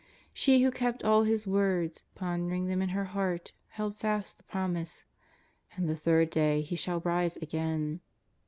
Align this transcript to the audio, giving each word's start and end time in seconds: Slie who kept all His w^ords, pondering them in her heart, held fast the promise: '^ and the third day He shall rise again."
Slie 0.33 0.63
who 0.63 0.71
kept 0.71 1.03
all 1.03 1.25
His 1.25 1.45
w^ords, 1.45 2.05
pondering 2.15 2.65
them 2.65 2.81
in 2.81 2.89
her 2.89 3.03
heart, 3.05 3.51
held 3.67 3.95
fast 3.95 4.37
the 4.37 4.43
promise: 4.43 5.05
'^ 5.73 5.77
and 5.77 5.87
the 5.87 5.95
third 5.95 6.31
day 6.31 6.61
He 6.61 6.75
shall 6.75 7.01
rise 7.01 7.37
again." 7.37 7.99